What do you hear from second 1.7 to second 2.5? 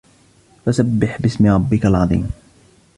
العظيم